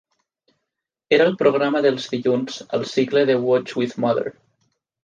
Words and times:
Era 1.17 1.27
el 1.31 1.35
programa 1.43 1.83
dels 1.87 2.09
dilluns 2.15 2.59
al 2.79 2.89
cicle 2.97 3.25
de 3.33 3.41
"Watch 3.49 3.79
with 3.83 3.99
Mother". 4.07 4.27